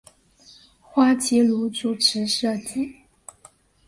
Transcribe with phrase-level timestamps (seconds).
[0.79, 2.91] 花琦如主持设计。